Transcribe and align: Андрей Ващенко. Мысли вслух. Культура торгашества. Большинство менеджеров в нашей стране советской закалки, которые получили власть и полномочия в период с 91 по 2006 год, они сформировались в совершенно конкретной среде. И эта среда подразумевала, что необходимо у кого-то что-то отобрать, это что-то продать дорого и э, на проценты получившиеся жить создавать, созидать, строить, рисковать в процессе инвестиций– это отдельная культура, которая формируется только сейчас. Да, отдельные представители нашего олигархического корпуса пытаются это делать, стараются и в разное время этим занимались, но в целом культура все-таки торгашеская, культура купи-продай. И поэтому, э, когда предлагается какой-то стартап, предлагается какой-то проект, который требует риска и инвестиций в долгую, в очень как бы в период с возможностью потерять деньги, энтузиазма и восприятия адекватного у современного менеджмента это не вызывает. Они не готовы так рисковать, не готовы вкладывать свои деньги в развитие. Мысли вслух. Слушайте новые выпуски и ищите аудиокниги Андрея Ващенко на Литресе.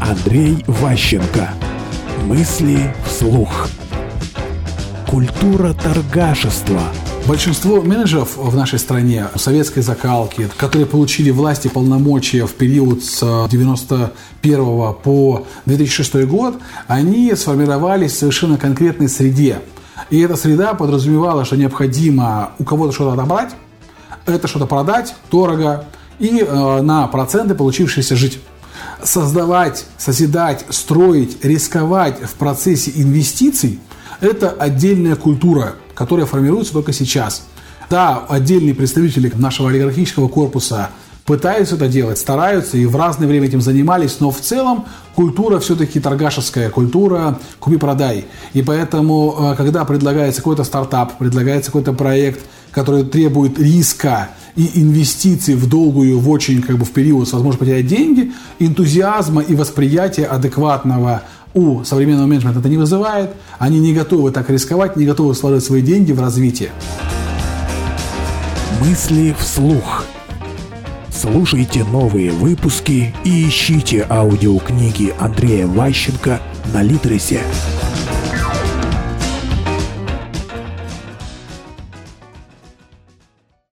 Андрей 0.00 0.64
Ващенко. 0.66 1.50
Мысли 2.24 2.94
вслух. 3.06 3.68
Культура 5.06 5.74
торгашества. 5.74 6.80
Большинство 7.26 7.80
менеджеров 7.82 8.36
в 8.36 8.56
нашей 8.56 8.78
стране 8.78 9.28
советской 9.36 9.82
закалки, 9.82 10.48
которые 10.56 10.86
получили 10.86 11.30
власть 11.30 11.66
и 11.66 11.68
полномочия 11.68 12.46
в 12.46 12.54
период 12.54 13.04
с 13.04 13.48
91 13.48 14.12
по 15.02 15.46
2006 15.66 16.26
год, 16.26 16.56
они 16.86 17.32
сформировались 17.34 18.12
в 18.12 18.18
совершенно 18.18 18.56
конкретной 18.56 19.08
среде. 19.08 19.60
И 20.10 20.20
эта 20.20 20.36
среда 20.36 20.74
подразумевала, 20.74 21.44
что 21.44 21.56
необходимо 21.56 22.52
у 22.58 22.64
кого-то 22.64 22.92
что-то 22.92 23.12
отобрать, 23.12 23.54
это 24.26 24.48
что-то 24.48 24.66
продать 24.66 25.14
дорого 25.30 25.84
и 26.18 26.40
э, 26.40 26.82
на 26.82 27.06
проценты 27.08 27.54
получившиеся 27.54 28.16
жить 28.16 28.40
создавать, 29.02 29.86
созидать, 29.96 30.64
строить, 30.70 31.44
рисковать 31.44 32.20
в 32.22 32.34
процессе 32.34 32.92
инвестиций– 32.94 33.80
это 34.20 34.50
отдельная 34.50 35.16
культура, 35.16 35.74
которая 35.94 36.26
формируется 36.26 36.72
только 36.72 36.92
сейчас. 36.92 37.44
Да, 37.90 38.24
отдельные 38.28 38.74
представители 38.74 39.32
нашего 39.34 39.70
олигархического 39.70 40.28
корпуса 40.28 40.90
пытаются 41.24 41.76
это 41.76 41.88
делать, 41.88 42.18
стараются 42.18 42.76
и 42.76 42.86
в 42.86 42.96
разное 42.96 43.28
время 43.28 43.46
этим 43.46 43.60
занимались, 43.60 44.18
но 44.20 44.30
в 44.30 44.40
целом 44.40 44.86
культура 45.14 45.58
все-таки 45.58 46.00
торгашеская, 46.00 46.70
культура 46.70 47.38
купи-продай. 47.60 48.26
И 48.54 48.62
поэтому, 48.62 49.36
э, 49.38 49.54
когда 49.56 49.84
предлагается 49.84 50.40
какой-то 50.40 50.64
стартап, 50.64 51.18
предлагается 51.18 51.70
какой-то 51.70 51.92
проект, 51.92 52.40
который 52.72 53.04
требует 53.04 53.58
риска 53.58 54.30
и 54.58 54.82
инвестиций 54.82 55.54
в 55.54 55.68
долгую, 55.68 56.18
в 56.18 56.28
очень 56.28 56.60
как 56.60 56.78
бы 56.78 56.84
в 56.84 56.90
период 56.90 57.28
с 57.28 57.32
возможностью 57.32 57.60
потерять 57.60 57.86
деньги, 57.86 58.32
энтузиазма 58.58 59.40
и 59.40 59.54
восприятия 59.54 60.24
адекватного 60.24 61.22
у 61.54 61.84
современного 61.84 62.26
менеджмента 62.26 62.58
это 62.58 62.68
не 62.68 62.76
вызывает. 62.76 63.30
Они 63.58 63.78
не 63.78 63.94
готовы 63.94 64.32
так 64.32 64.50
рисковать, 64.50 64.96
не 64.96 65.06
готовы 65.06 65.34
вкладывать 65.34 65.64
свои 65.64 65.80
деньги 65.80 66.10
в 66.10 66.20
развитие. 66.20 66.70
Мысли 68.80 69.34
вслух. 69.38 70.04
Слушайте 71.10 71.84
новые 71.84 72.32
выпуски 72.32 73.14
и 73.24 73.48
ищите 73.48 74.06
аудиокниги 74.10 75.14
Андрея 75.20 75.68
Ващенко 75.68 76.40
на 76.72 76.82
Литресе. 76.82 77.42